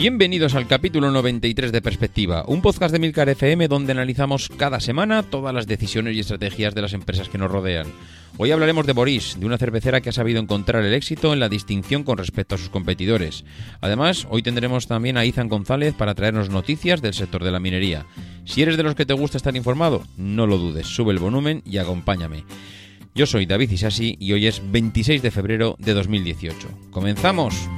[0.00, 5.22] Bienvenidos al capítulo 93 de Perspectiva, un podcast de Milcar FM donde analizamos cada semana
[5.22, 7.86] todas las decisiones y estrategias de las empresas que nos rodean.
[8.38, 11.50] Hoy hablaremos de Boris, de una cervecera que ha sabido encontrar el éxito en la
[11.50, 13.44] distinción con respecto a sus competidores.
[13.82, 18.06] Además, hoy tendremos también a Izan González para traernos noticias del sector de la minería.
[18.46, 21.60] Si eres de los que te gusta estar informado, no lo dudes, sube el volumen
[21.66, 22.46] y acompáñame.
[23.14, 26.68] Yo soy David Isasi y hoy es 26 de febrero de 2018.
[26.90, 27.68] ¡Comenzamos!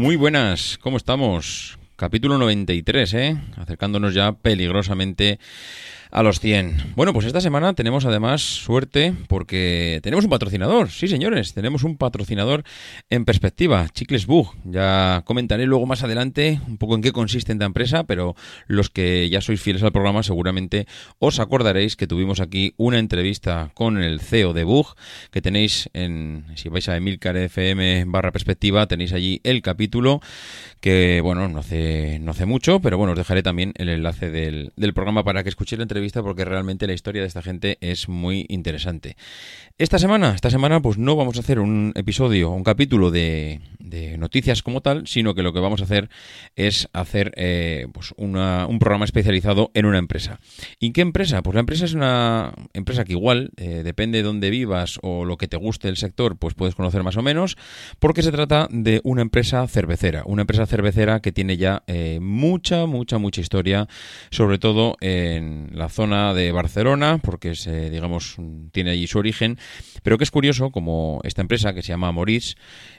[0.00, 1.78] Muy buenas, ¿cómo estamos?
[1.96, 3.36] Capítulo 93, ¿eh?
[3.56, 5.38] Acercándonos ya peligrosamente
[6.10, 6.94] a los 100.
[6.96, 10.90] Bueno, pues esta semana tenemos además suerte porque tenemos un patrocinador.
[10.90, 12.64] Sí, señores, tenemos un patrocinador
[13.10, 14.54] en perspectiva, Chicles Bug.
[14.64, 18.34] Ya comentaré luego más adelante un poco en qué consiste esta empresa, pero
[18.66, 20.86] los que ya sois fieles al programa seguramente
[21.18, 24.94] os acordaréis que tuvimos aquí una entrevista con el CEO de Bug,
[25.30, 30.20] que tenéis en, si vais a Emilcar FM barra perspectiva, tenéis allí el capítulo
[30.80, 34.72] que, bueno, no hace, no hace mucho, pero bueno, os dejaré también el enlace del,
[34.76, 38.08] del programa para que escuchéis la entrevista porque realmente la historia de esta gente es
[38.08, 39.16] muy interesante.
[39.80, 43.60] Esta semana, esta semana pues no vamos a hacer un episodio, un capítulo de,
[44.18, 46.10] noticias como tal, sino que lo que vamos a hacer
[46.54, 50.38] es hacer eh, pues un programa especializado en una empresa.
[50.78, 51.42] ¿Y qué empresa?
[51.42, 55.38] Pues la empresa es una empresa que igual, eh, depende de dónde vivas o lo
[55.38, 57.56] que te guste el sector, pues puedes conocer más o menos,
[57.98, 62.86] porque se trata de una empresa cervecera, una empresa cervecera que tiene ya eh, mucha,
[62.86, 63.88] mucha, mucha historia,
[64.30, 68.36] sobre todo en la zona de Barcelona, porque se, digamos,
[68.72, 69.58] tiene allí su origen,
[70.02, 72.54] pero que es curioso como esta empresa que se llama Moritz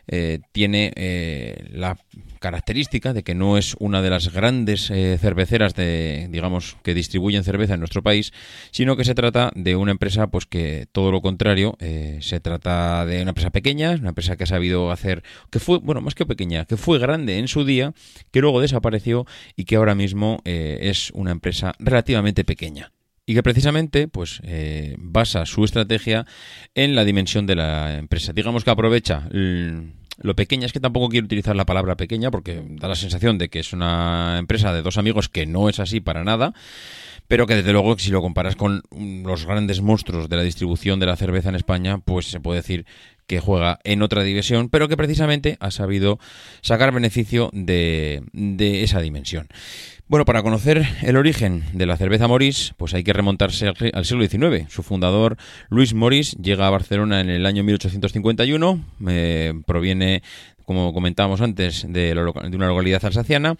[0.07, 1.97] eh, tiene eh, la
[2.41, 7.43] característica de que no es una de las grandes eh, cerveceras de, digamos, que distribuyen
[7.43, 8.33] cerveza en nuestro país,
[8.71, 13.05] sino que se trata de una empresa, pues que todo lo contrario, eh, se trata
[13.05, 16.25] de una empresa pequeña, una empresa que ha sabido hacer, que fue, bueno, más que
[16.25, 17.93] pequeña, que fue grande en su día,
[18.31, 22.91] que luego desapareció y que ahora mismo eh, es una empresa relativamente pequeña
[23.25, 26.25] y que precisamente pues eh, basa su estrategia
[26.75, 28.33] en la dimensión de la empresa.
[28.33, 32.87] Digamos que aprovecha lo pequeña, es que tampoco quiero utilizar la palabra pequeña porque da
[32.87, 36.23] la sensación de que es una empresa de dos amigos que no es así para
[36.23, 36.53] nada,
[37.31, 40.99] pero que desde luego si lo comparas con mm, los grandes monstruos de la distribución
[40.99, 42.85] de la cerveza en España, pues se puede decir
[43.25, 46.19] que juega en otra división, pero que precisamente ha sabido
[46.59, 49.47] sacar beneficio de, de esa dimensión.
[50.09, 54.27] Bueno, para conocer el origen de la cerveza Morís, pues hay que remontarse al, siglo
[54.27, 54.69] XIX.
[54.69, 55.37] Su fundador,
[55.69, 60.21] Luis Morís, llega a Barcelona en el año 1851, eh, proviene
[60.73, 63.55] como comentábamos antes, de, loca- de una localidad alsaciana.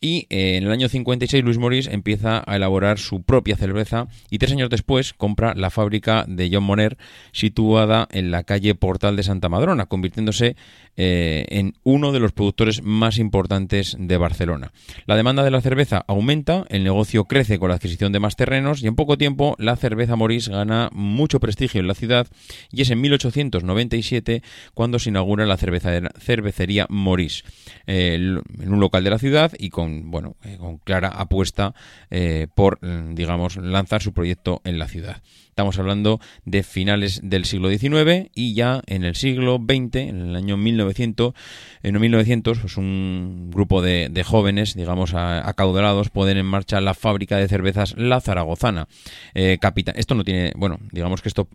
[0.00, 4.38] Y eh, en el año 56 Luis Morís empieza a elaborar su propia cerveza y
[4.38, 6.96] tres años después compra la fábrica de John Moner
[7.32, 10.56] situada en la calle Portal de Santa Madrona, convirtiéndose
[10.96, 14.72] eh, en uno de los productores más importantes de Barcelona.
[15.06, 18.82] La demanda de la cerveza aumenta, el negocio crece con la adquisición de más terrenos
[18.82, 22.26] y en poco tiempo la cerveza Morís gana mucho prestigio en la ciudad
[22.72, 24.42] y es en 1897
[24.74, 26.00] cuando se inaugura la cerveza-
[26.48, 27.44] cervecería Morís
[27.86, 31.74] eh, en un local de la ciudad y con bueno eh, con clara apuesta
[32.10, 35.22] eh, por mm, digamos lanzar su proyecto en la ciudad.
[35.58, 40.36] Estamos hablando de finales del siglo XIX y ya en el siglo XX, en el
[40.36, 41.34] año 1900,
[41.82, 47.48] en 1900 pues un grupo de, jóvenes, digamos, acaudalados, ponen en marcha la fábrica de
[47.48, 48.86] cervezas La Zaragozana.
[49.34, 51.48] Eh, capita- esto no tiene, bueno, digamos que esto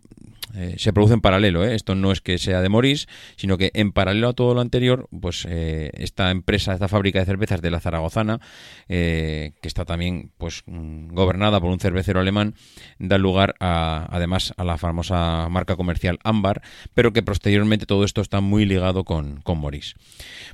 [0.54, 1.64] eh, se produce en paralelo.
[1.64, 1.74] ¿eh?
[1.74, 5.08] Esto no es que sea de Morís, sino que en paralelo a todo lo anterior,
[5.18, 8.38] pues esta empresa, esta fábrica de cervezas de la Zaragozana,
[8.86, 12.54] que está también pues mm, gobernada por un cervecero alemán,
[12.98, 16.62] da lugar a, además a la famosa marca comercial Ámbar,
[16.94, 19.94] pero que posteriormente todo esto está muy ligado con, con Morís.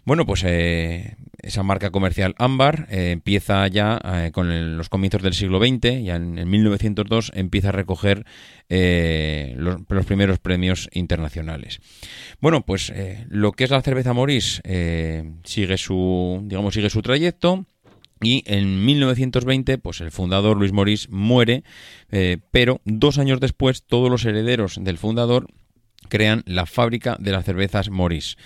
[0.04, 5.34] Bueno, pues eh, esa marca comercial Ámbar eh, empieza ya eh, con los comienzos del
[5.34, 8.24] siglo XX, ya en, en 1902 empieza a recoger
[8.68, 11.80] los, primeros premios internacionales.
[12.40, 12.92] Bueno, pues
[13.28, 14.62] lo que es la cerveza Morís
[15.42, 17.66] sigue su, digamos, sigue su trayecto.
[18.22, 21.64] Y en 1920, pues el fundador Luis Morís muere,
[22.10, 25.46] eh, pero dos años después todos los herederos del fundador
[26.08, 28.36] crean la fábrica de las cervezas Morís.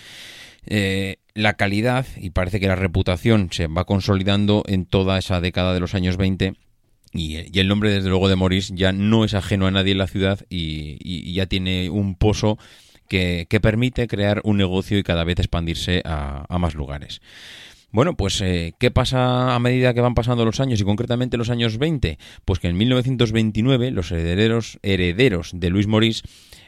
[0.66, 5.74] Eh, la calidad y parece que la reputación se va consolidando en toda esa década
[5.74, 6.54] de los años 20
[7.12, 10.06] y, el nombre desde luego de Morís ya no es ajeno a nadie en la
[10.06, 12.58] ciudad y, ya tiene un pozo
[13.08, 17.20] que, que permite crear un negocio y cada vez expandirse a, a más lugares.
[17.94, 21.48] Bueno, pues eh, ¿qué pasa a medida que van pasando los años y concretamente los
[21.48, 22.18] años 20?
[22.44, 26.24] Pues que en 1929 los herederos, herederos de Luis Morís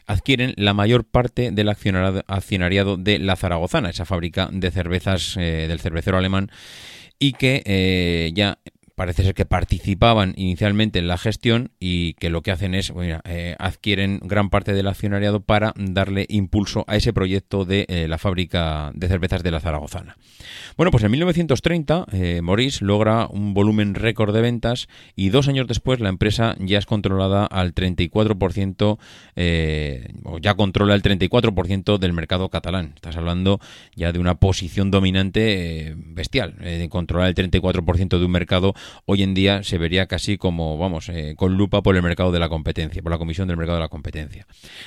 [0.06, 5.81] adquieren la mayor parte del accionariado, de la Zaragozana, esa fábrica de cervezas eh, del
[5.81, 6.49] cervecero alemán,
[7.19, 8.58] y que eh, ya
[8.96, 13.20] parece ser que participaban inicialmente en la gestión y que lo que hacen es, bueno,
[13.25, 18.16] eh, adquieren gran parte del accionariado para darle impulso a ese proyecto de eh, la
[18.16, 20.16] fábrica de cervezas de la Zaragozana.
[20.78, 25.66] Bueno, pues en 1930 eh, Morís logra un volumen récord de ventas y dos años
[25.66, 28.98] después la empresa ya es controlada al 34%,
[29.37, 32.93] eh, o ya controla el 34% del mercado catalán.
[32.94, 33.60] Estás hablando
[33.94, 39.34] ya de una posición dominante bestial, de controlar el 34% de un mercado hoy en
[39.34, 43.02] día se vería casi como, vamos, eh, con lupa por el mercado de la competencia,
[43.02, 44.46] por la Comisión del Mercado de la Competencia.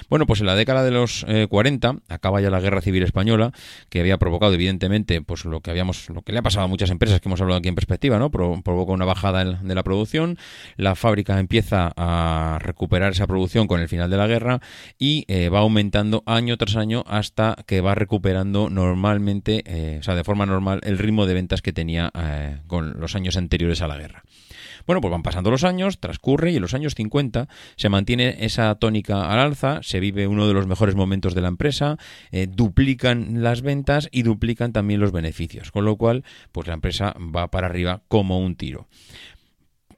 [0.09, 3.51] Bueno, pues en la década de los eh, 40 acaba ya la Guerra Civil Española,
[3.89, 6.89] que había provocado evidentemente pues lo que habíamos, lo que le ha pasado a muchas
[6.89, 8.29] empresas que hemos hablado aquí en perspectiva, ¿no?
[8.31, 10.37] Pro- provoca una bajada de la producción,
[10.77, 14.59] la fábrica empieza a recuperar esa producción con el final de la guerra
[14.97, 20.15] y eh, va aumentando año tras año hasta que va recuperando normalmente, eh, o sea,
[20.15, 22.11] de forma normal, el ritmo de ventas que tenía
[22.67, 24.23] con los años anteriores a la guerra.
[24.85, 28.73] Bueno, pues van pasando los años, transcurre y en los años 50 se mantiene esa
[28.75, 31.97] tónica al alza, se vive uno de los mejores momentos de la empresa,
[32.31, 37.15] eh, duplican las ventas y duplican también los beneficios, con lo cual pues la empresa
[37.19, 38.87] va para arriba como un tiro.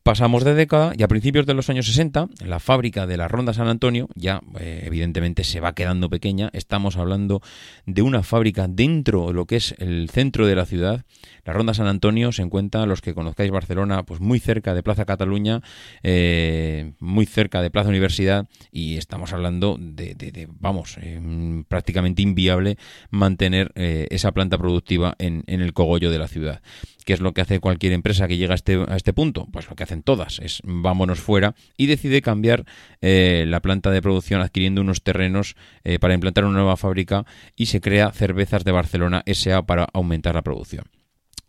[0.03, 3.53] Pasamos de década y a principios de los años 60, la fábrica de la Ronda
[3.53, 6.50] San Antonio ya eh, evidentemente se va quedando pequeña.
[6.53, 7.44] Estamos hablando
[7.86, 11.06] de una fábrica dentro de lo que es el centro de la ciudad.
[11.45, 15.06] La Ronda San Antonio se encuentra, los que conozcáis Barcelona, pues muy cerca de Plaza
[15.06, 15.62] Cataluña,
[16.01, 22.77] eh, muy cerca de Plaza Universidad y estamos hablando de, vamos, eh, prácticamente inviable
[23.12, 26.62] mantener esa planta productiva en el cogollo de la ciudad.
[27.06, 29.48] ¿Qué es lo que hace cualquier empresa que llega a este, a este punto?
[29.51, 32.65] Pues lo que hacen todas, es vámonos fuera y decide cambiar
[33.01, 37.25] eh, la planta de producción adquiriendo unos terrenos eh, para implantar una nueva fábrica
[37.56, 40.86] y se crea Cervezas de Barcelona SA para aumentar la producción.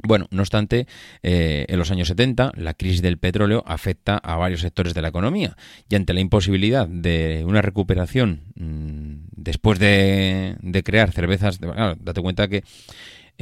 [0.05, 0.89] Bueno, no obstante,
[1.23, 5.09] eh, en los años 70 la crisis del petróleo afecta a varios sectores de la
[5.09, 5.57] economía
[5.89, 11.97] y ante la imposibilidad de una recuperación mmm, después de, de, crear cervezas, de, claro,
[12.01, 12.65] date cuenta que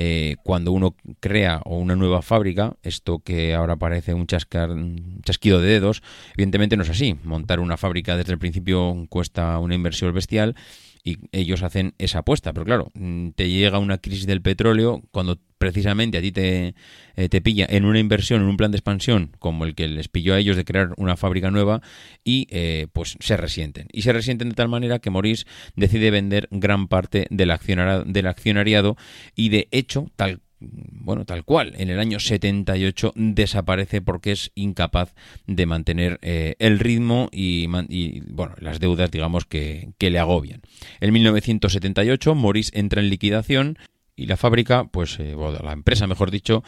[0.03, 5.61] eh, cuando uno crea o una nueva fábrica, esto que ahora parece un, un chasquido
[5.61, 6.03] de dedos,
[6.33, 7.19] evidentemente no es así.
[7.23, 10.57] Montar una fábrica desde el principio cuesta una inversión bestial
[11.05, 12.55] y ellos hacen esa apuesta.
[12.55, 16.75] Pero claro, mm, te llega una crisis del petróleo cuando precisamente a ti te,
[17.17, 20.09] eh, te pilla en una inversión, en un plan de expansión como el que les
[20.09, 21.83] pilló a ellos de crear una fábrica nueva
[22.25, 23.87] y eh, pues se resienten.
[23.93, 28.27] Y se resienten de tal manera que Morís decide vender gran parte del, accionariado, del
[28.27, 28.97] accionariado
[29.37, 35.15] y de hecho, tal bueno, tal cual, en el año 78 desaparece porque es incapaz
[35.47, 40.61] de mantener eh, el ritmo y, y, bueno, las deudas, digamos, que, que le agobian.
[41.01, 43.79] En 1978, Morís entra en liquidación
[44.21, 46.63] y la fábrica, pues, eh, la empresa, mejor dicho,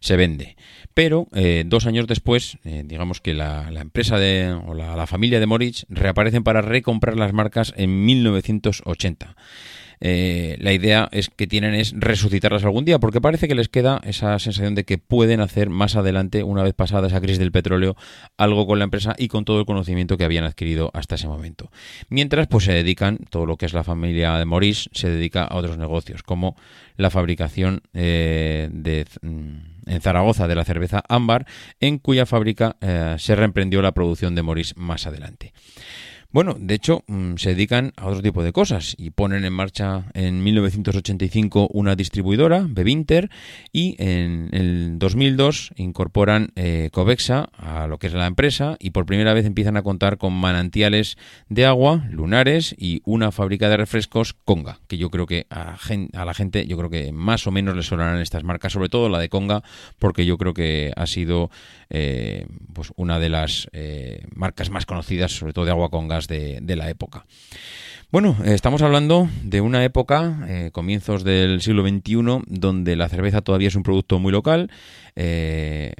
[0.00, 0.56] se vende.
[0.92, 5.06] Pero eh, dos años después, eh, digamos que la, la, empresa de, o la, la
[5.06, 9.36] familia de Moritz reaparecen para recomprar las marcas en 1980.
[10.00, 14.00] Eh, la idea es que tienen es resucitarlas algún día, porque parece que les queda
[14.04, 17.96] esa sensación de que pueden hacer más adelante, una vez pasada esa crisis del petróleo,
[18.36, 21.70] algo con la empresa y con todo el conocimiento que habían adquirido hasta ese momento.
[22.08, 25.56] Mientras, pues se dedican, todo lo que es la familia de Maurice, se dedica a
[25.56, 26.56] otros negocios, como
[26.96, 29.06] la fabricación eh, de
[29.86, 31.46] en Zaragoza de la cerveza Ámbar,
[31.80, 35.52] en cuya fábrica eh, se reemprendió la producción de Morís más adelante.
[36.32, 40.04] Bueno, de hecho, mm, se dedican a otro tipo de cosas y ponen en marcha
[40.14, 43.30] en 1985 una distribuidora, Bevinter,
[43.72, 49.06] y en el 2002 incorporan eh, Covexa a lo que es la empresa y por
[49.06, 51.16] primera vez empiezan a contar con manantiales
[51.48, 55.76] de agua, lunares y una fábrica de refrescos, Conga, que yo creo que a,
[56.12, 59.18] la gente, yo creo que más o menos le sonarán estas marcas, sobre todo la
[59.18, 59.62] de Conga,
[59.98, 61.50] porque yo creo que ha sido
[61.88, 66.76] eh, pues una de las eh, marcas más conocidas, sobre todo de agua con de,
[66.76, 67.26] la época.
[68.10, 73.42] Bueno, eh, estamos hablando de una época, eh, comienzos del siglo XXI, donde la cerveza
[73.42, 74.70] todavía es un producto muy local,
[75.16, 75.92] eh,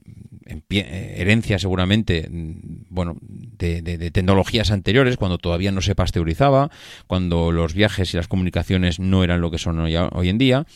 [0.47, 6.71] eh, herencia seguramente, mm, bueno, de, de- tecnologías anteriores, cuando todavía no se pasteurizaba,
[7.07, 10.67] cuando los viajes y las comunicaciones no eran lo que son hoy, en día,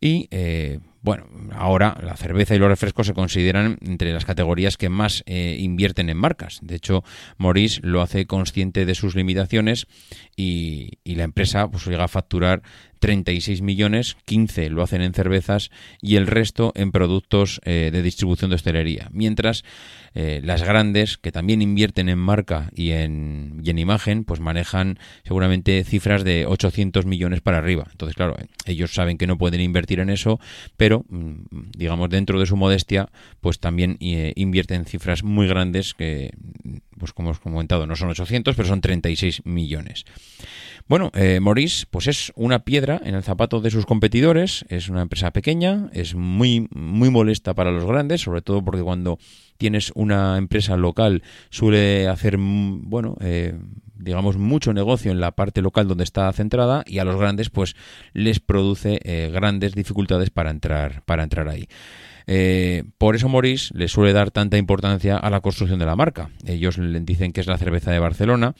[0.00, 0.28] y
[1.04, 5.58] bueno, ahora la cerveza y los refrescos se consideran entre las categorías que más eh,
[5.60, 6.60] invierten en marcas.
[6.62, 7.04] De hecho,
[7.36, 9.86] Maurice lo hace consciente de sus limitaciones
[10.34, 12.62] y, y la empresa pues llega a facturar
[13.04, 15.70] 36 millones, 15 lo hacen en cervezas
[16.00, 19.10] y el resto en productos eh, de distribución de hostelería.
[19.12, 19.62] Mientras
[20.14, 24.98] eh, las grandes, que también invierten en marca y en, y en imagen, pues manejan
[25.22, 27.88] seguramente cifras de 800 millones para arriba.
[27.90, 30.40] Entonces, claro, ellos saben que no pueden invertir en eso,
[30.78, 33.10] pero mm, digamos dentro de su modestia,
[33.42, 36.30] pues también eh, invierten cifras muy grandes que,
[36.98, 40.06] pues como os he comentado, no son 800, pero son 36 millones.
[40.86, 45.00] Bueno, eh, Maurice, pues es una piedra en el zapato de sus competidores, es una
[45.00, 49.18] empresa pequeña, es muy, muy molesta para los grandes, sobre todo porque cuando
[49.56, 53.54] tienes una empresa local suele hacer, mm, bueno, eh,
[53.94, 57.74] digamos, mucho negocio en la parte local donde está centrada y a los grandes pues
[58.12, 61.66] les produce eh, grandes dificultades para entrar, para entrar ahí.
[62.26, 66.30] Eh, por eso Maurice le suele dar tanta importancia a la construcción de la marca.
[66.46, 68.54] Ellos le dicen que es la cerveza de Barcelona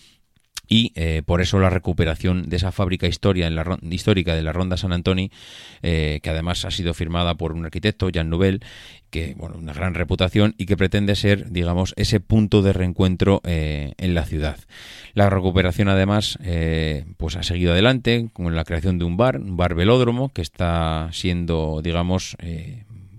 [0.69, 3.51] y eh, por eso la recuperación de esa fábrica historia
[3.91, 5.31] histórica de la Ronda San Antoni,
[5.83, 8.61] eh, que además ha sido firmada por un arquitecto, Jean Nouvel,
[9.11, 13.93] que bueno, una gran reputación y que pretende ser, digamos, ese punto de reencuentro eh,
[13.99, 14.59] en la ciudad.
[15.13, 19.57] La recuperación además eh, pues ha seguido adelante con la creación de un bar, un
[19.57, 22.37] bar velódromo, que está siendo, digamos,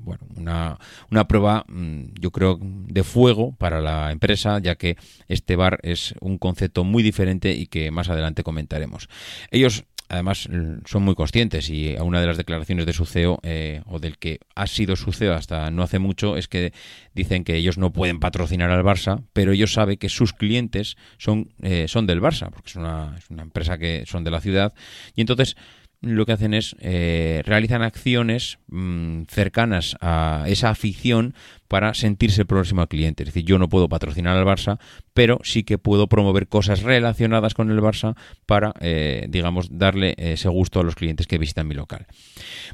[0.05, 0.77] bueno, una,
[1.12, 4.97] una prueba, mm, yo creo, de fuego para la empresa, ya que
[5.27, 9.09] este bar es un concepto muy diferente y que más adelante comentaremos.
[9.50, 10.47] Ellos, además,
[10.85, 14.19] son muy conscientes y a una de las declaraciones de su CEO, eh, o del
[14.19, 16.71] que ha sido su CEO hasta no hace mucho, es que
[17.15, 21.51] dicen que ellos no pueden patrocinar al Barça, pero ellos saben que sus clientes son,
[21.63, 24.74] eh, son del Barça, porque es una, es una empresa que son de la ciudad,
[25.15, 25.57] y entonces
[26.01, 31.33] lo que hacen es eh, realizan acciones mm, cercanas a esa afición
[31.67, 33.23] para sentirse próximo al cliente.
[33.23, 34.79] Es decir, yo no puedo patrocinar al Barça,
[35.13, 40.47] pero sí que puedo promover cosas relacionadas con el Barça para, eh, digamos, darle ese
[40.49, 42.05] gusto a los clientes que visitan mi local.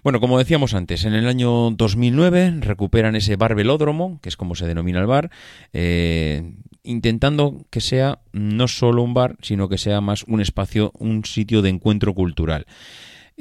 [0.03, 4.55] Bueno, como decíamos antes, en el año 2009 recuperan ese bar velódromo, que es como
[4.55, 5.31] se denomina el bar,
[5.71, 11.23] eh, intentando que sea no solo un bar, sino que sea más un espacio, un
[11.23, 12.65] sitio de encuentro cultural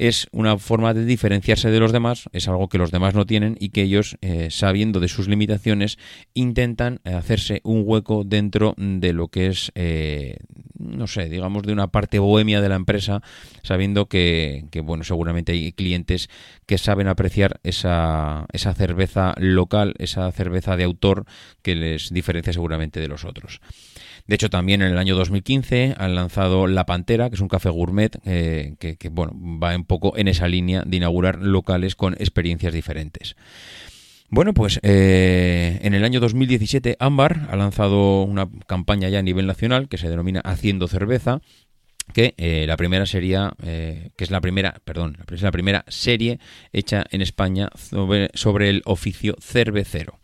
[0.01, 3.55] es una forma de diferenciarse de los demás, es algo que los demás no tienen
[3.59, 5.99] y que ellos, eh, sabiendo de sus limitaciones,
[6.33, 10.37] intentan eh, hacerse un hueco dentro de lo que es, eh,
[10.79, 13.21] no sé, digamos, de una parte bohemia de la empresa,
[13.61, 16.31] sabiendo que, que, bueno, seguramente hay clientes
[16.65, 21.25] que saben apreciar esa, esa cerveza local, esa cerveza de autor
[21.61, 23.61] que les diferencia seguramente de los otros.
[24.27, 27.69] De hecho, también en el año 2015 han lanzado La Pantera, que es un café
[27.69, 32.73] gourmet eh, que, bueno, va un poco en esa línea de inaugurar locales con experiencias
[32.73, 33.35] diferentes.
[34.29, 39.45] Bueno, pues eh, en el año 2017 Ámbar ha lanzado una campaña ya a nivel
[39.45, 41.41] nacional que se denomina Haciendo Cerveza,
[42.13, 46.39] que eh, la primera sería, que es la primera, perdón, es la primera serie
[46.71, 50.17] hecha en España sobre, sobre el oficio cervecero.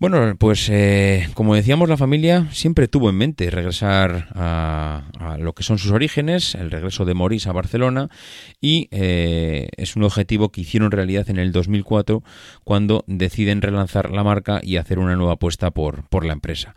[0.00, 5.02] Bueno, pues eh, como decíamos, la familia siempre tuvo en mente regresar a,
[5.40, 8.08] lo que son sus orígenes, el regreso de Maurice a Barcelona,
[8.60, 12.22] y eh, es un objetivo que hicieron realidad en el 2004
[12.62, 16.76] cuando deciden relanzar la marca y hacer una nueva apuesta por, por la empresa.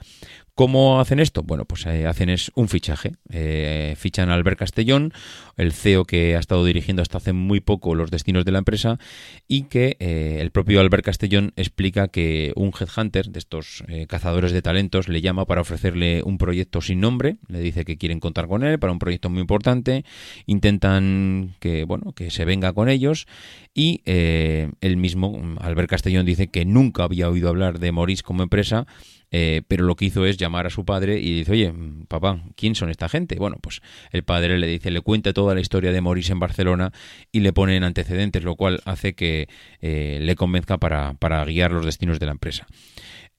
[0.53, 1.43] ¿Cómo hacen esto?
[1.43, 3.13] Bueno, pues eh, hacen es un fichaje.
[3.29, 5.13] Eh, fichan a Albert Castellón,
[5.55, 8.99] el CEO que ha estado dirigiendo hasta hace muy poco los destinos de la empresa
[9.47, 14.51] y que eh, el propio Albert Castellón explica que un headhunter de estos eh, cazadores
[14.51, 18.47] de talentos le llama para ofrecerle un proyecto sin nombre, le dice que quieren contar
[18.47, 20.03] con él para un proyecto muy importante,
[20.47, 23.25] intentan que bueno que se venga con ellos
[23.73, 28.85] y él mismo Albert Castellón dice que nunca había oído hablar de Maurice como empresa
[29.31, 31.73] eh, pero lo que hizo es llamar a su padre y dice, oye,
[32.07, 33.35] papá, ¿quién son esta gente?
[33.35, 36.91] Bueno, pues el padre le dice, le cuenta toda la historia de Maurice en Barcelona
[37.31, 39.47] y le pone en antecedentes, lo cual hace que
[39.81, 42.67] eh, le convenzca para, para guiar los destinos de la empresa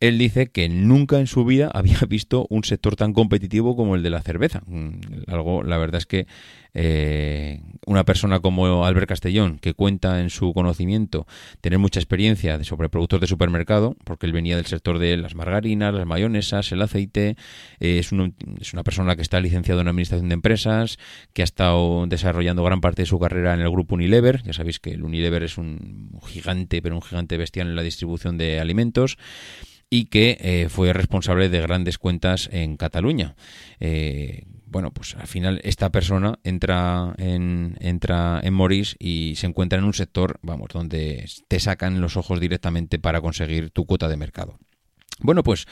[0.03, 4.03] él dice que nunca en su vida había visto un sector tan competitivo como el
[4.03, 4.63] de la cerveza.
[4.67, 6.27] Mm, Algo, la verdad es que
[6.75, 11.27] eh, una persona como Albert Castellón, que cuenta en su conocimiento
[11.61, 15.95] tener mucha experiencia sobre productos de supermercado, porque él venía del sector de las margarinas,
[15.95, 17.37] las mayonesas, el aceite,
[17.79, 20.99] eh, es, un- es una persona que está licenciado en administración de empresas,
[21.33, 24.43] que ha estado desarrollando gran parte de su carrera en el grupo Unilever.
[24.43, 28.37] Ya sabéis que el Unilever es un gigante, pero un gigante bestial en la distribución
[28.39, 29.17] de alimentos
[29.93, 33.37] y que eh, fue responsable de grandes cuentas en Cataluña.
[33.79, 39.79] Eh, bueno, pues al final esta persona entra en, entra en Moris y se encuentra
[39.79, 44.17] en un sector, vamos, donde te sacan los ojos directamente para conseguir tu cuota de
[44.17, 44.59] mercado.
[45.21, 45.67] Bueno, pues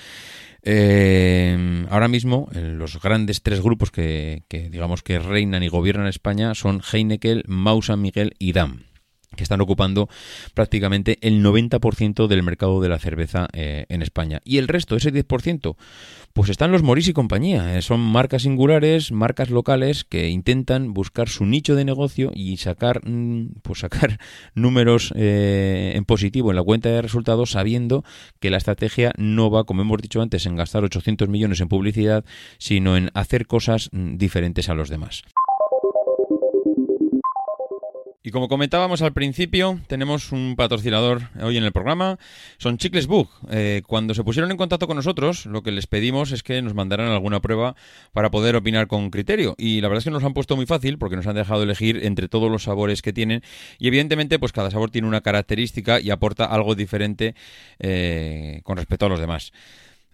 [0.65, 6.55] eh, ahora mismo los grandes tres grupos que, que digamos que reinan y gobiernan España
[6.55, 8.90] son Heineken, Mau San Miguel y Dam
[9.37, 10.09] que están ocupando
[10.55, 14.41] prácticamente el 90% del mercado de la cerveza eh, en España.
[14.45, 15.77] Y el resto, ese 10%,
[16.33, 17.77] pues están los Morís y compañía.
[17.77, 23.07] Eh, son marcas singulares, marcas locales que intentan buscar su nicho de negocio y sacar,
[23.09, 24.19] mm, pues sacar
[24.55, 28.05] números eh, en positivo en la cuenta de resultados sabiendo
[28.41, 32.25] que la estrategia no va, como hemos dicho antes, en gastar 800 millones en publicidad,
[32.59, 35.23] sino en hacer cosas mm, diferentes a los demás.
[38.23, 42.19] Y como comentábamos al principio, tenemos un patrocinador hoy en el programa,
[42.59, 43.31] son Chicles Book.
[43.51, 46.75] Eh, cuando se pusieron en contacto con nosotros, lo que les pedimos es que nos
[46.75, 47.77] mandaran alguna prueba
[48.13, 49.55] para poder opinar con criterio.
[49.57, 52.05] Y la verdad es que nos han puesto muy fácil porque nos han dejado elegir
[52.05, 53.43] entre todos los sabores que tienen.
[53.79, 57.35] Y evidentemente, pues cada sabor tiene una característica y aporta algo diferente
[57.79, 59.51] eh, con respecto a los demás.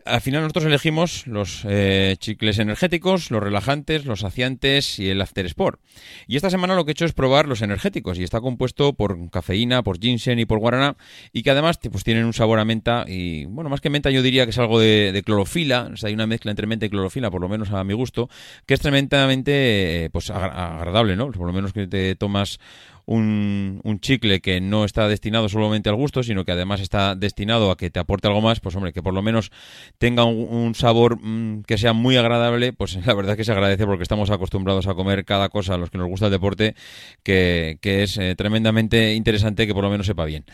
[0.07, 5.45] Al final nosotros elegimos los eh, chicles energéticos, los relajantes, los saciantes y el after
[5.47, 5.81] sport.
[6.29, 9.31] Y esta semana lo que he hecho es probar los energéticos y está compuesto por
[9.31, 10.97] cafeína, por ginseng y por guaraná
[11.33, 14.23] y que además pues, tienen un sabor a menta y bueno, más que menta yo
[14.23, 17.31] diría que es algo de, clorofila, o sea, hay una mezcla entre menta y clorofila,
[17.31, 18.29] por lo menos a mi gusto,
[18.65, 21.31] que es tremendamente eh, pues agra- agradable, ¿no?
[21.33, 22.61] Por lo menos que te tomas
[23.07, 27.71] un, un chicle que no está destinado solamente al gusto, sino que además está destinado
[27.71, 29.51] a que te aporte algo más, pues hombre, que por lo menos
[29.99, 33.87] tenga un, sabor mm, que sea muy agradable, pues la verdad es que se agradece
[33.87, 36.75] porque estamos acostumbrados a comer cada cosa a los que nos gusta el deporte,
[37.23, 40.45] que, que es eh, tremendamente interesante que por lo menos sepa bien.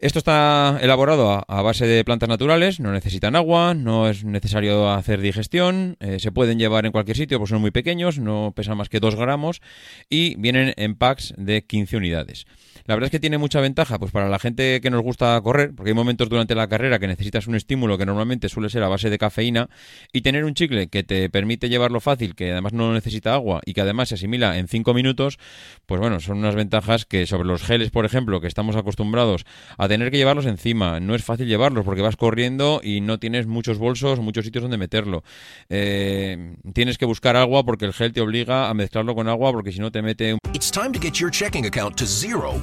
[0.00, 5.20] Esto está elaborado a, base de plantas naturales, no necesitan agua, no es necesario hacer
[5.20, 8.88] digestión, eh, se pueden llevar en cualquier sitio porque son muy pequeños, no pesan más
[8.88, 9.60] que 2 gramos
[10.08, 12.46] y vienen en packs de 15 unidades.
[12.86, 15.74] La verdad es que tiene mucha ventaja pues para la gente que nos gusta correr,
[15.74, 18.88] porque hay momentos durante la carrera que necesitas un estímulo que normalmente suele ser a
[18.88, 19.68] base de cafeína
[20.12, 23.74] y tener un chicle que te permite llevarlo fácil, que además no necesita agua y
[23.74, 25.38] que además se asimila en 5 minutos,
[25.86, 29.44] pues bueno, son unas ventajas que sobre los geles, por ejemplo, que estamos acostumbrados
[29.76, 33.46] a tener que llevarlos encima, no es fácil llevarlos porque vas corriendo y no tienes
[33.46, 35.22] muchos bolsos, muchos sitios donde meterlo.
[35.68, 39.72] Eh, tienes que buscar agua porque el gel te obliga a mezclarlo con agua porque
[39.72, 40.38] si no te mete un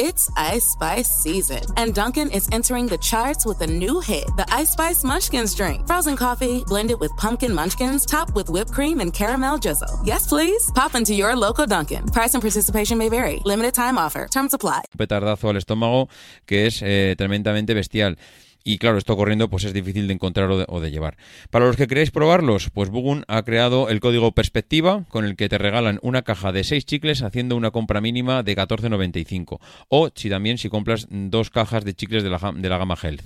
[0.00, 4.46] It's Ice Spice season, and Duncan is entering the charts with a new hit, the
[4.48, 5.88] Ice Spice Munchkins drink.
[5.88, 10.00] Frozen coffee blended with pumpkin munchkins, topped with whipped cream and caramel drizzle.
[10.04, 10.70] Yes, please.
[10.72, 12.06] Pop into your local Duncan.
[12.12, 13.42] Price and participation may vary.
[13.44, 14.28] Limited time offer.
[14.30, 14.82] Terms apply.
[14.96, 16.08] petardazo al estómago
[16.46, 18.16] que es eh, tremendamente bestial.
[18.64, 21.16] Y claro, esto corriendo pues es difícil de encontrar o de, llevar.
[21.50, 25.48] Para los que queréis probarlos, pues Bugun ha creado el código Perspectiva con el que
[25.48, 29.58] te regalan una caja de 6 chicles haciendo una compra mínima de 14,95.
[29.88, 33.22] O si también si compras dos cajas de chicles de la, de la gama Health.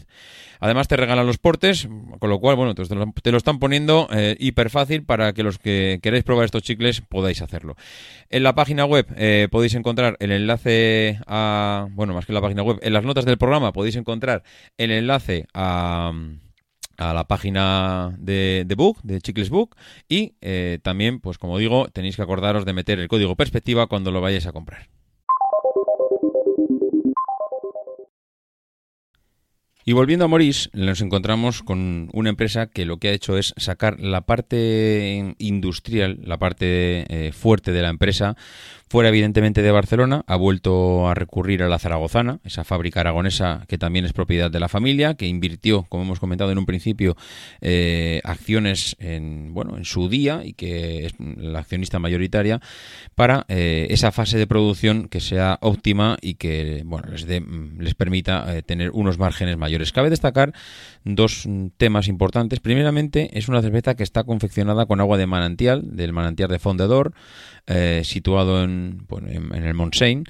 [0.63, 1.89] Además te regalan los portes,
[2.21, 5.43] con lo cual, bueno, te lo, te lo están poniendo eh, hiper fácil para que
[5.43, 7.75] los que queréis probar estos chicles podáis hacerlo.
[8.31, 12.41] En la página web eh, podéis encontrar el enlace a, bueno, más que en la
[12.43, 14.45] página web, en las notas del programa podéis encontrar
[14.79, 16.13] el enlace a
[16.97, 19.75] a la página de, de Book, de Chicles Book,
[20.09, 24.13] y eh, también, pues como digo, tenéis que acordaros de meter el código perspectiva cuando
[24.13, 24.89] lo vayáis a comprar.
[29.85, 33.53] Y volviendo a Morís, nos encontramos con una empresa que lo que ha hecho es
[33.57, 38.37] sacar la parte industrial, la parte eh, fuerte de la empresa,
[38.89, 43.79] fuera evidentemente de Barcelona, ha vuelto a recurrir a la Zaragozana, esa fábrica aragonesa que
[43.79, 47.17] también es propiedad de la familia, que invirtió, como hemos comentado en un principio,
[47.63, 52.61] eh, acciones en, bueno, en su día y que es la accionista mayoritaria
[53.15, 57.43] para eh, esa fase de producción que sea óptima y que bueno, les, dé-
[57.79, 59.72] les permita eh, tener unos márgenes mayores.
[59.93, 60.53] Cabe destacar
[61.05, 62.61] dos mm, temas importantes.
[62.61, 67.13] Primeramente, es una cerveza que está confeccionada con agua de manantial, del manantial de Fondedor,
[67.67, 70.25] eh, situado en, bueno, en, en el Montseny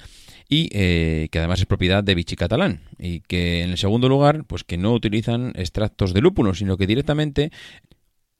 [0.49, 4.43] y eh, que además es propiedad de Vichy Catalán y que en el segundo lugar
[4.45, 7.51] pues que no utilizan extractos de lúpulo sino que directamente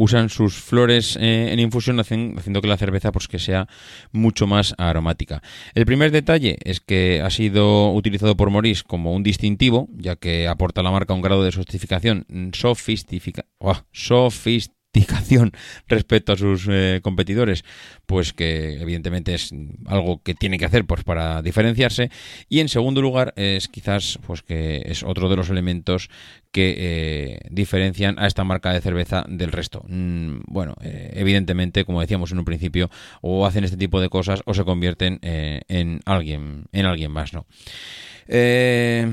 [0.04, 3.68] usan sus flores eh, en infusión haciendo que la cerveza pues que sea
[4.12, 5.42] mucho más aromática.
[5.74, 10.48] El primer detalle es que ha sido utilizado por Maurice como un distintivo, ya que
[10.48, 13.86] aporta a la marca un grado de sofisticación mm, sofistica, ¡Uah!
[15.88, 17.64] respecto a sus eh, competidores,
[18.06, 19.54] pues que evidentemente es
[19.88, 22.12] algo que tiene que hacer pues para diferenciarse
[22.50, 26.10] y en segundo lugar es quizás pues que es otro de los elementos
[26.52, 29.84] que eh, diferencian a esta marca de cerveza del resto.
[29.88, 34.42] Mm, bueno, eh, evidentemente, como decíamos en un principio, o hacen este tipo de cosas
[34.46, 37.48] o se convierten en alguien, en alguien más, ¿no?
[38.28, 39.12] Eh,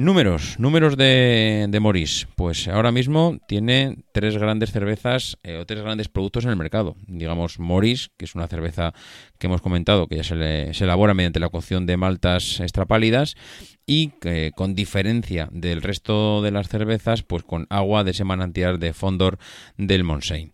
[0.00, 2.26] números, números de, de Maurice.
[2.36, 6.96] Pues ahora mismo tiene tres grandes cervezas eh, o tres grandes productos en el mercado.
[7.06, 8.94] Digamos, Maurice, que es una cerveza
[9.38, 13.36] que hemos comentado que ya se, le- se elabora mediante la cocción de maltas extrapálidas
[13.86, 18.78] y que con diferencia del resto de las cervezas, pues con agua de ese manantial
[18.78, 19.38] de Fondor
[19.76, 20.52] del Montseny.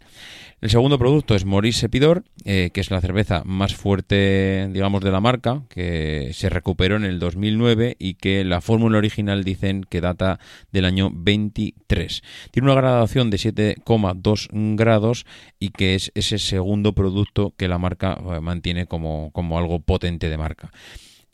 [0.66, 5.12] El segundo producto es Maurice Epidor, eh, que es la cerveza más fuerte, digamos, de
[5.12, 10.00] la marca, que se recuperó en el 2009 y que la fórmula original dicen que
[10.00, 10.40] data
[10.72, 12.20] del año 23.
[12.50, 15.24] Tiene una graduación de 7,2 grados
[15.61, 20.29] y que es ese segundo producto que la marca eh, mantiene como, como algo potente
[20.29, 20.72] de marca.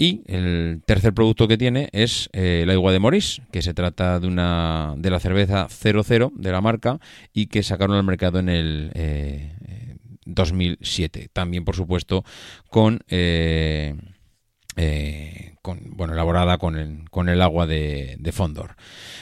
[0.03, 4.19] Y el tercer producto que tiene es eh, el agua de Morís, que se trata
[4.19, 6.99] de una de la cerveza 00 de la marca
[7.33, 11.29] y que sacaron al mercado en el eh, eh, 2007.
[11.33, 12.25] También, por supuesto,
[12.69, 13.95] con eh,
[14.77, 18.77] eh, con, bueno, elaborada con el, con el agua de, de Fondor.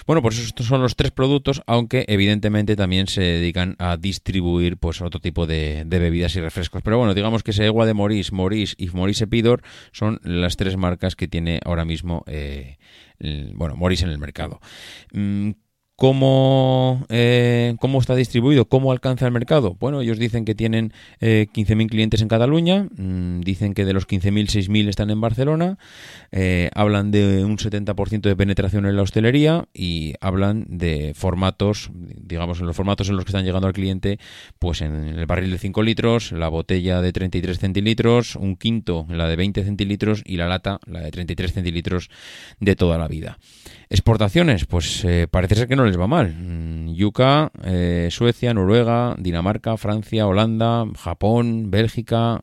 [0.06, 5.00] Bueno, pues estos son los tres productos, aunque evidentemente también se dedican a distribuir pues
[5.00, 6.82] otro tipo de, de bebidas y refrescos.
[6.82, 10.76] Pero bueno, digamos que ese agua de Morís, Morís y Morís Epidor son las tres
[10.76, 12.78] marcas que tiene ahora mismo eh,
[13.54, 14.60] bueno, Morís en el mercado.
[15.12, 15.50] Mm,
[16.00, 18.64] ¿Cómo, eh, ¿Cómo está distribuido?
[18.64, 19.76] ¿Cómo alcanza el mercado?
[19.78, 24.08] Bueno, ellos dicen que tienen eh, 15.000 clientes en Cataluña, mm, dicen que de los
[24.08, 25.76] 15.000, 6.000 están en Barcelona,
[26.32, 32.60] eh, hablan de un 70% de penetración en la hostelería y hablan de formatos, digamos,
[32.60, 34.18] en los formatos en los que están llegando al cliente,
[34.58, 39.28] pues en el barril de 5 litros, la botella de 33 centilitros, un quinto, la
[39.28, 42.08] de 20 centilitros y la lata, la de 33 centilitros
[42.58, 43.36] de toda la vida.
[43.90, 46.32] Exportaciones, pues eh, parece ser que no les va mal.
[46.32, 52.42] Mm, Yuca, eh, Suecia, Noruega, Dinamarca, Francia, Holanda, Japón, Bélgica,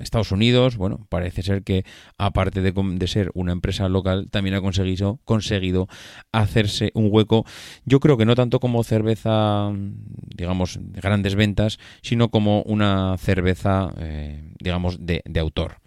[0.00, 0.76] Estados Unidos.
[0.76, 1.84] Bueno, parece ser que
[2.18, 5.88] aparte de, ser una empresa local, también ha conseguido, conseguido
[6.32, 7.44] hacerse un hueco.
[7.84, 9.94] Yo creo que no tanto como cerveza, mm,
[10.36, 15.79] digamos, de grandes ventas, sino como una cerveza, eh, digamos, de, de autor.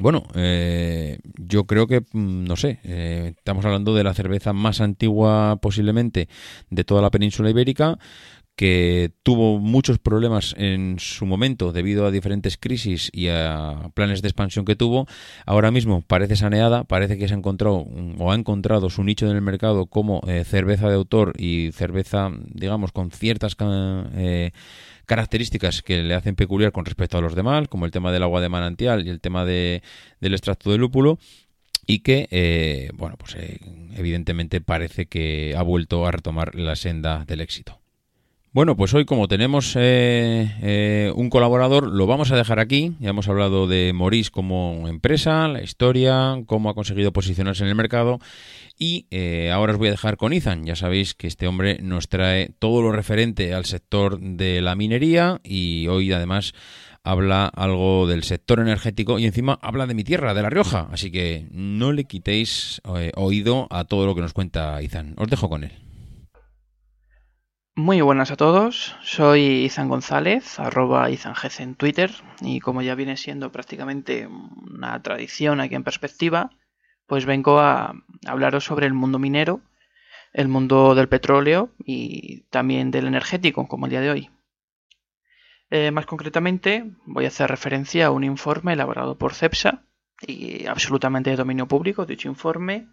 [0.00, 4.80] Bueno, eh, yo creo que, mm, no sé, eh, estamos hablando de la cerveza más
[4.80, 6.26] antigua posiblemente
[6.70, 7.98] de toda la península ibérica,
[8.60, 14.28] que tuvo muchos problemas en su momento debido a diferentes crisis y a planes de
[14.28, 15.06] expansión que tuvo.
[15.46, 17.86] Ahora mismo parece saneada, parece que se ha encontrado
[18.18, 22.30] o ha encontrado su nicho en el mercado como eh, cerveza de autor y cerveza,
[22.52, 23.56] digamos, con ciertas
[24.14, 24.50] eh,
[25.06, 28.42] características que le hacen peculiar con respecto a los demás, como el tema del agua
[28.42, 29.82] de manantial y el tema de,
[30.20, 31.18] del extracto de lúpulo,
[31.86, 33.38] y que, eh, bueno, pues
[33.96, 37.79] evidentemente parece que ha vuelto a retomar la senda del éxito.
[38.52, 42.96] Bueno, pues hoy como tenemos eh, eh, un colaborador, lo vamos a dejar aquí.
[42.98, 47.76] Ya hemos hablado de Maurice como empresa, la historia, cómo ha conseguido posicionarse en el
[47.76, 48.18] mercado.
[48.76, 50.64] Y eh, ahora os voy a dejar con Ethan.
[50.64, 55.40] Ya sabéis que este hombre nos trae todo lo referente al sector de la minería
[55.44, 56.52] y hoy además
[57.04, 60.88] habla algo del sector energético y encima habla de mi tierra, de La Rioja.
[60.90, 65.14] Así que no le quitéis eh, oído a todo lo que nos cuenta Ethan.
[65.18, 65.89] Os dejo con él.
[67.76, 73.16] Muy buenas a todos, soy Izan González, arroba IzanGC en Twitter, y como ya viene
[73.16, 76.50] siendo prácticamente una tradición aquí en perspectiva,
[77.06, 77.94] pues vengo a
[78.26, 79.60] hablaros sobre el mundo minero,
[80.32, 84.30] el mundo del petróleo y también del energético, como el día de hoy.
[85.70, 89.84] Eh, más concretamente, voy a hacer referencia a un informe elaborado por CEPSA
[90.26, 92.88] y absolutamente de dominio público, dicho informe,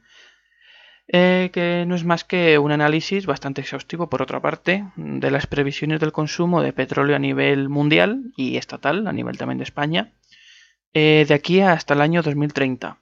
[1.10, 5.48] eh, que no es más que un análisis bastante exhaustivo, por otra parte, de las
[5.48, 10.12] previsiones del consumo de petróleo a nivel mundial y estatal, a nivel también de España,
[10.94, 13.00] eh, de aquí hasta el año 2030.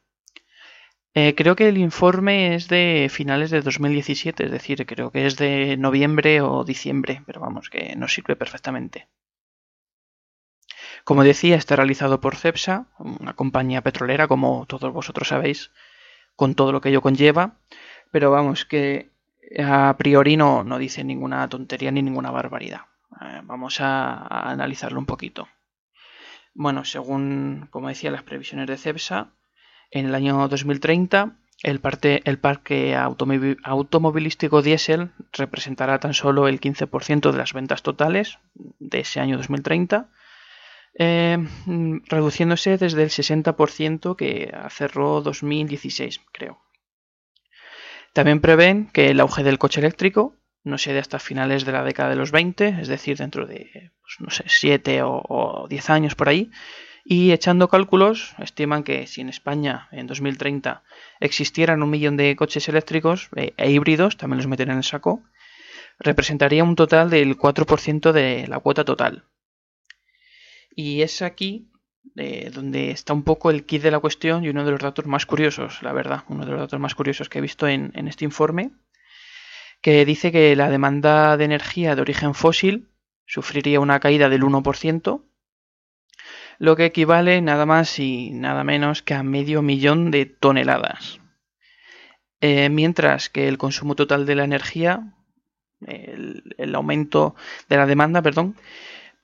[1.18, 5.38] Eh, creo que el informe es de finales de 2017, es decir, creo que es
[5.38, 9.08] de noviembre o diciembre, pero vamos, que nos sirve perfectamente.
[11.06, 15.72] Como decía, está realizado por CEPSA, una compañía petrolera, como todos vosotros sabéis,
[16.36, 17.60] con todo lo que ello conlleva,
[18.15, 19.10] pero vamos, que
[19.60, 22.84] a priori no, no dice ninguna tontería ni ninguna barbaridad.
[23.19, 25.49] Eh, vamos a, analizarlo un poquito.
[26.54, 29.34] Bueno, según, como decía, las previsiones de CEPSA,
[29.91, 36.62] en el año 2030 el, parte- el parque automovi- automovilístico diésel representará tan solo el
[36.62, 38.39] 15% de las ventas totales
[38.80, 40.08] de ese año 2030,
[40.97, 41.38] eh,
[42.08, 46.64] reduciéndose desde el 60% que cerró 2016, creo.
[48.15, 51.84] También prevén que el auge del coche eléctrico no se dé hasta finales de la
[51.84, 55.89] década de los 20, es decir, dentro de, pues, no sé, 7 o, o 10
[55.89, 56.49] años por ahí.
[57.04, 60.82] Y echando cálculos, estiman que si en España en 2030
[61.19, 65.21] existieran un millón de coches eléctricos eh, e híbridos, también los meten en el saco,
[65.99, 69.25] representaría un total del 4% de la cuota total.
[70.73, 71.69] Y es aquí
[72.18, 75.06] eh, donde está un poco el kit de la cuestión y uno de los datos
[75.06, 78.24] más curiosos, la verdad, uno de los datos más curiosos que he visto en, este
[78.24, 78.72] informe,
[79.82, 82.89] que dice que la demanda de energía de origen fósil
[83.26, 85.24] sufriría una caída del 1%,
[86.58, 91.20] lo que equivale nada más y nada menos que a medio millón de toneladas.
[92.39, 95.13] Eh, mientras que el consumo total de la energía,
[95.86, 97.36] el, el aumento
[97.68, 98.56] de la demanda, perdón,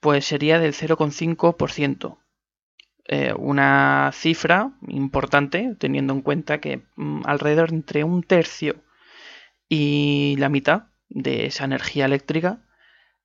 [0.01, 2.17] pues sería del 0,5%.
[3.13, 8.85] Eh, una cifra importante teniendo en cuenta que mm, alrededor entre un tercio
[9.67, 12.59] y la mitad de esa energía eléctrica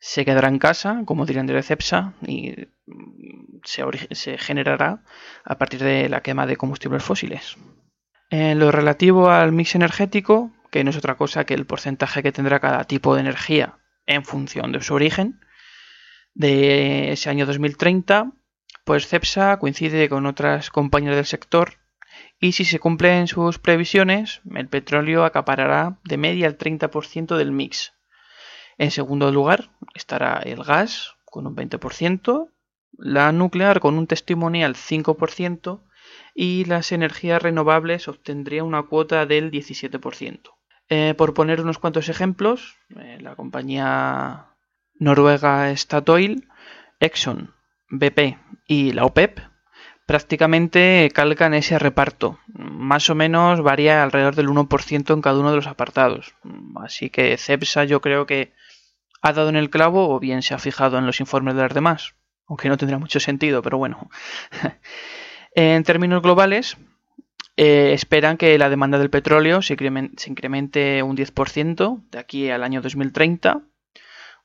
[0.01, 5.05] se quedará en casa, como dirían de Cepsa, y mm, se, generará
[5.45, 7.57] a partir de la quema de combustibles fósiles.
[8.29, 12.33] En lo relativo al mix energético, que no es otra cosa que el porcentaje que
[12.33, 15.39] tendrá cada tipo de energía en función de su origen,
[16.35, 18.33] de ese año 2030,
[18.87, 21.75] pues CEPSA coincide con otras compañías del sector
[22.39, 27.95] y si se cumplen sus previsiones, el petróleo acaparará de media el 30% del mix.
[28.79, 32.49] En segundo lugar estará el gas con un 20%,
[32.97, 35.83] la nuclear con un testimonial 5%
[36.37, 40.43] y las energías renovables obtendría una cuota del 17%.
[40.89, 44.55] Eh, por poner unos cuantos ejemplos, eh, la compañía
[44.95, 46.49] noruega Statoil,
[47.01, 47.56] Exxon,
[47.89, 49.41] BP y la OPEP
[50.07, 52.39] prácticamente calcan ese reparto.
[52.47, 56.35] Más o menos varía alrededor del 1% en cada uno de los apartados.
[56.77, 58.53] Así que CEPSA yo creo que
[59.21, 61.75] ha dado en el clavo o bien se ha fijado en los informes de las
[61.75, 62.15] demás.
[62.47, 64.09] Aunque no tendría mucho sentido, pero bueno.
[65.55, 66.77] en términos globales,
[67.57, 72.81] eh, esperan que la demanda del petróleo se incremente un 10% de aquí al año
[72.81, 73.63] 2030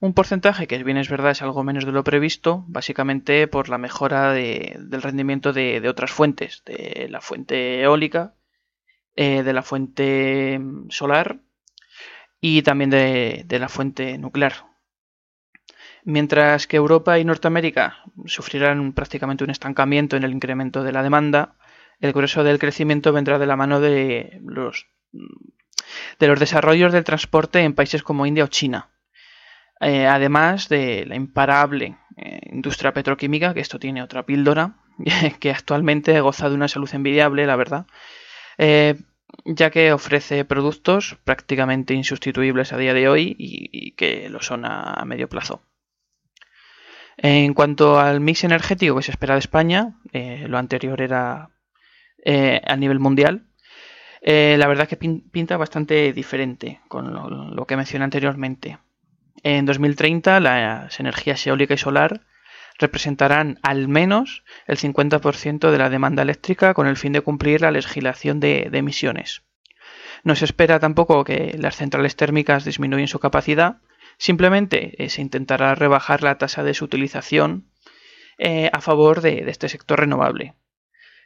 [0.05, 3.77] un porcentaje que bien es verdad es algo menos de lo previsto, básicamente por la
[3.77, 8.33] mejora de- del rendimiento de, de otras fuentes, de la fuente eólica,
[9.15, 11.39] eh, de la fuente mm, solar
[12.41, 14.53] y también de, de la fuente nuclear.
[16.03, 21.55] Mientras que Europa y Norteamérica sufrirán prácticamente un estancamiento en el incremento de la demanda,
[21.99, 24.87] el grueso del crecimiento vendrá de la mano de los,
[26.19, 28.89] de los desarrollos del transporte en países como India o China.
[29.82, 34.76] Eh, además de la imparable eh, industria petroquímica, que esto tiene otra píldora,
[35.39, 37.88] que actualmente goza de una salud envidiable, la verdad,
[38.60, 38.96] eh,
[39.44, 45.04] ya que ofrece productos prácticamente insustituibles a día de hoy y, que lo son a,
[45.06, 45.63] medio plazo.
[47.17, 51.50] En cuanto al mix energético que se espera de España, lo anterior era
[52.26, 53.46] a nivel mundial,
[54.22, 58.80] la verdad es que pin- pinta bastante diferente con lo que mencioné anteriormente.
[59.43, 62.21] En 2030 las energías eólica y solar
[62.77, 67.71] representarán al menos el 50% de la demanda eléctrica con el fin de cumplir la
[67.71, 69.43] legislación de, emisiones.
[70.23, 73.77] No se espera tampoco que las centrales térmicas disminuyan su capacidad,
[74.17, 77.71] simplemente eh, se intentará rebajar la tasa de su utilización
[78.38, 80.54] eh, a favor de, este sector renovable.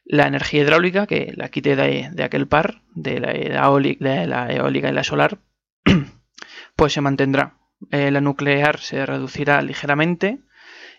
[0.06, 4.89] La energía hidráulica, que la quite de, aquel par, de la, eoli- de la eólica
[4.89, 5.39] y la solar,
[6.75, 7.58] pues se mantendrá.
[7.91, 10.39] Eh, la nuclear se reducirá ligeramente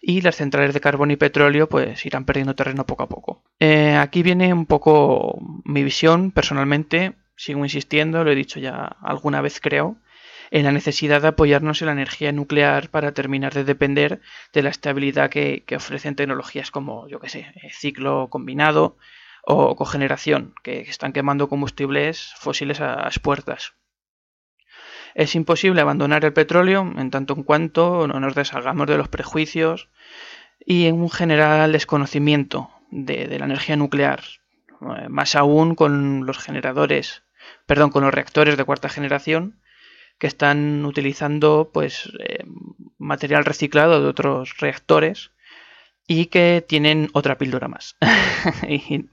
[0.03, 3.43] y las centrales de carbón y petróleo pues irán perdiendo terreno poco a poco.
[3.59, 9.41] Eh, aquí viene un poco mi visión personalmente, sigo insistiendo, lo he dicho ya alguna
[9.41, 9.97] vez creo,
[10.51, 14.21] en la necesidad de apoyarnos en la energía nuclear para terminar de depender
[14.53, 18.97] de la estabilidad que, que ofrecen tecnologías como, yo que sé, eh, ciclo combinado
[19.45, 23.75] o cogeneración, que están quemando combustibles fósiles a las puertas.
[25.17, 29.89] Es imposible abandonar el petróleo en tanto en cuanto no nos deshagamos de los prejuicios
[30.61, 34.21] y en un general desconocimiento de, la energía nuclear,
[34.83, 37.23] eh, más aún con los generadores,
[37.65, 39.59] perdón, con los reactores de cuarta generación
[40.19, 42.45] que están utilizando pues eh,
[42.99, 45.31] material reciclado de otros reactores
[46.07, 47.97] y que tienen otra píldora más.
[48.69, 49.07] y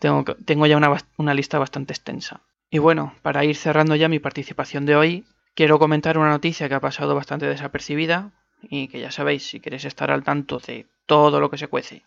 [0.00, 2.40] tengo, ya una lista bastante extensa.
[2.70, 6.74] Y bueno, para ir cerrando ya mi participación de hoy, quiero comentar una noticia que
[6.74, 11.40] ha pasado bastante desapercibida y que ya sabéis, si queréis estar al tanto de todo
[11.40, 12.02] lo que se cuece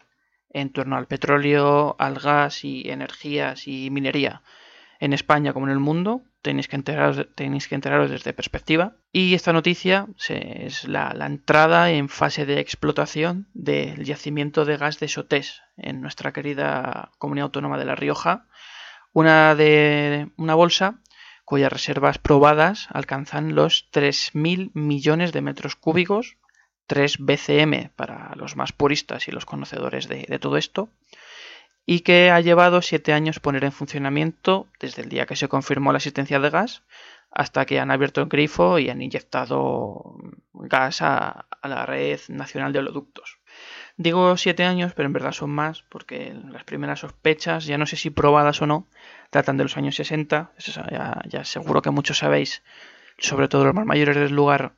[0.50, 4.42] en torno al petróleo, al gas y energías y minería
[5.00, 8.96] en España como en el mundo, tenéis que enteraros, tenéis que enteraros desde perspectiva.
[9.12, 15.00] Y esta noticia es la, la entrada en fase de explotación del yacimiento de gas
[15.00, 18.48] de Sotés en nuestra querida comunidad autónoma de La Rioja,
[19.14, 21.00] una, de, una bolsa
[21.48, 26.36] cuyas reservas probadas alcanzan los 3.000 millones de metros cúbicos,
[26.88, 30.90] 3 BCM para los más puristas y los conocedores de, todo esto,
[31.86, 35.94] y que ha llevado 7 años poner en funcionamiento desde el día que se confirmó
[35.94, 36.84] la existencia de gas
[37.32, 40.18] hasta que han abierto el grifo y han inyectado
[40.52, 43.37] gas a, a la red nacional de oleoductos.
[44.00, 47.96] Digo 7 años, pero en verdad son más, porque las primeras sospechas, ya no sé
[47.96, 48.86] si probadas o no,
[49.32, 50.52] datan de los años 60.
[50.56, 52.62] Eso ya, ya seguro que muchos sabéis,
[53.18, 54.74] sobre todo los más mayores del lugar,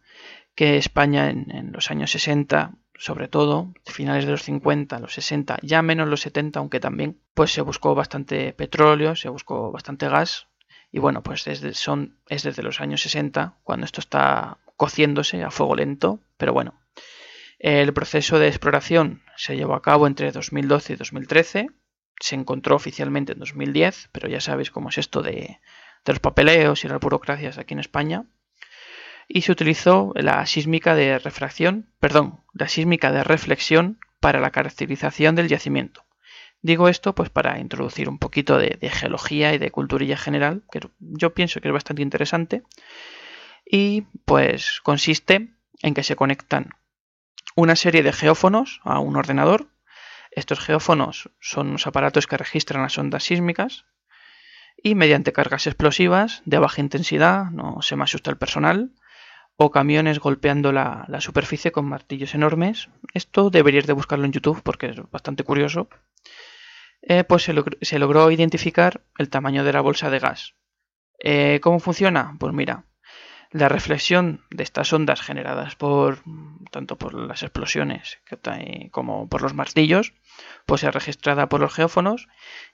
[0.55, 5.60] que España en, en los años 60, sobre todo, finales de los 50, los 60,
[5.63, 10.47] ya menos los 70, aunque también, pues se buscó bastante petróleo, se buscó bastante gas.
[10.91, 15.51] Y bueno, pues desde, son, es desde los años 60 cuando esto está cociéndose a
[15.51, 16.73] fuego lento, pero bueno,
[17.60, 21.67] el proceso de exploración se llevó a cabo entre 2012 y 2013.
[22.22, 25.60] Se encontró oficialmente en 2010, pero ya sabéis cómo es esto de,
[26.06, 28.26] los papeleos y las burocracias aquí en España.
[29.28, 35.36] Y se utilizó la sísmica de refracción, perdón, la sísmica de reflexión para la caracterización
[35.36, 36.06] del yacimiento.
[36.62, 40.80] Digo esto pues para introducir un poquito de, de geología y de culturilla general, que
[41.00, 42.63] yo pienso que es bastante interesante.
[43.65, 45.50] Y pues consiste
[45.82, 46.69] en que se conectan
[47.55, 49.67] una serie de geófonos a un ordenador.
[50.31, 53.85] Estos geófonos son unos aparatos que registran las ondas sísmicas
[54.81, 58.91] y mediante cargas explosivas de baja intensidad, no se me asusta el personal,
[59.57, 62.89] o camiones golpeando la, superficie con martillos enormes.
[63.13, 65.89] Esto deberíais de buscarlo en YouTube porque es bastante curioso.
[67.01, 67.43] Eh, pues
[67.81, 70.55] se logró identificar el tamaño de la bolsa de gas.
[71.19, 72.38] Eh, ¿Cómo funciona?
[72.39, 72.85] Pues mira,
[73.51, 76.19] la reflexión de estas ondas generadas por
[76.71, 80.13] tanto por las explosiones trae- como por los martillos,
[80.65, 82.27] pues es registrada por los geófonos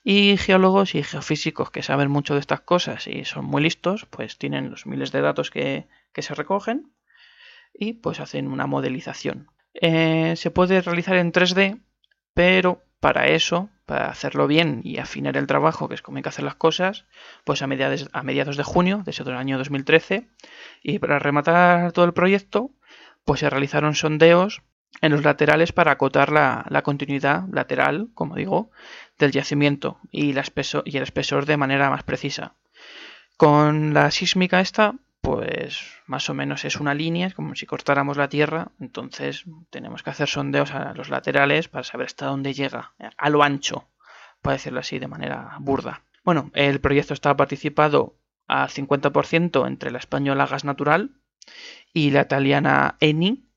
[0.03, 4.37] y geólogos y geofísicos que saben mucho de estas cosas y son muy listos, pues
[4.37, 6.91] tienen los miles de datos que, que se recogen
[7.73, 9.47] y pues hacen una modelización.
[9.73, 11.81] Eh, se puede realizar en 3D,
[12.33, 16.29] pero para eso, para hacerlo bien y afinar el trabajo, que es como hay que
[16.29, 17.05] hacer las cosas,
[17.43, 20.27] pues a mediados, de junio de ese otro año 2013,
[20.81, 22.71] y para rematar todo el proyecto,
[23.23, 24.63] pues se realizaron sondeos
[25.01, 28.71] en los laterales para acotar la, continuidad lateral, como digo,
[29.19, 32.55] del yacimiento y, y el espesor de manera más precisa.
[33.37, 38.15] Con la sísmica esta, pues más o menos es una línea, es como si cortáramos
[38.15, 42.93] la tierra, entonces tenemos que hacer sondeos a los laterales para saber hasta dónde llega,
[43.17, 43.89] a lo ancho,
[44.43, 46.03] para decirlo así de manera burda.
[46.23, 51.19] Bueno, el proyecto está participado al 50% entre la española Gas Natural
[51.91, 53.49] y la italiana Eni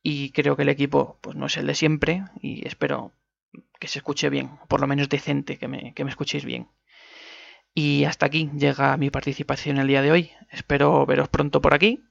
[0.02, 3.12] y creo que el equipo pues no es el de siempre y espero
[3.80, 6.68] que se escuche bien, o por lo menos decente, que me, que me escuchéis bien.
[7.74, 10.32] Y hasta aquí llega mi participación el día de hoy.
[10.52, 12.02] Espero veros pronto por aquí.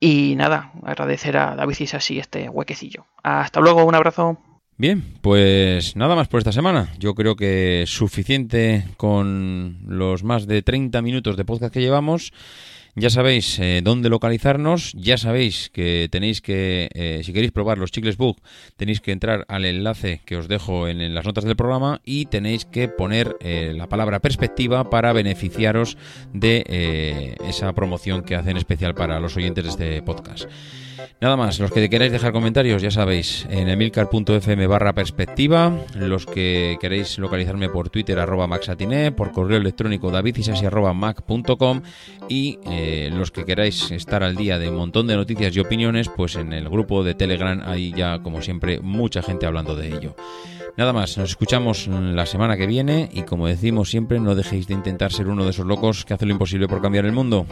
[0.00, 3.06] Y nada, agradecer a David Isasi este huequecillo.
[3.22, 4.38] Hasta luego, un abrazo.
[4.76, 6.92] Bien, pues nada más por esta semana.
[6.98, 12.32] Yo creo que suficiente con los más de 30 minutos de podcast que llevamos.
[12.96, 17.90] Ya sabéis eh, dónde localizarnos, ya sabéis que tenéis que, eh, si queréis probar los
[17.90, 18.40] chicles book,
[18.76, 22.64] tenéis que entrar al enlace que os dejo en, las notas del programa y tenéis
[22.64, 25.98] que poner eh, la palabra perspectiva para beneficiaros
[26.32, 30.48] de esa promoción que hacen especial para los oyentes de este podcast.
[31.20, 36.76] Nada más, los que queráis dejar comentarios, ya sabéis, en emilcar.fm barra perspectiva, los que
[36.80, 41.82] queréis localizarme por Twitter arroba maxatiné, por correo electrónico davidisasi arroba mac.com
[42.28, 46.08] y eh, los que queráis estar al día de un montón de noticias y opiniones,
[46.08, 50.16] pues en el grupo de Telegram hay ya, como siempre, mucha gente hablando de ello.
[50.76, 54.74] Nada más, nos escuchamos la semana que viene y como decimos siempre, no dejéis de
[54.74, 57.46] intentar ser uno de esos locos que hace lo imposible por cambiar el mundo.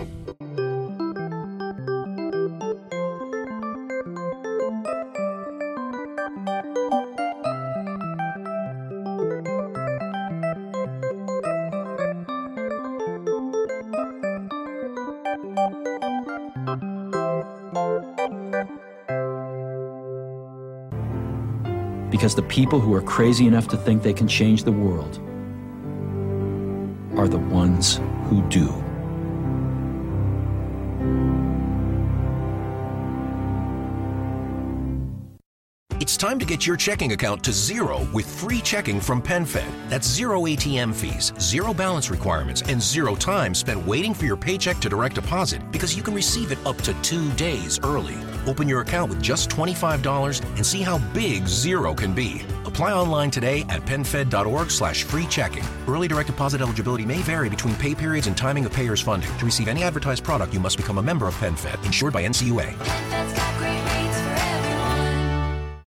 [22.23, 25.19] Because the people who are crazy enough to think they can change the world
[27.19, 27.97] are the ones
[28.27, 28.69] who do.
[36.01, 39.89] It's time to get your checking account to zero with free checking from PenFed.
[39.89, 44.79] That's zero ATM fees, zero balance requirements, and zero time spent waiting for your paycheck
[44.79, 48.17] to direct deposit because you can receive it up to two days early.
[48.47, 52.43] Open your account with just $25 and see how big zero can be.
[52.65, 55.65] Apply online today at penfed.org slash free checking.
[55.87, 59.35] Early direct deposit eligibility may vary between pay periods and timing of payer's funding.
[59.39, 63.42] To receive any advertised product, you must become a member of PenFed, insured by NCUA.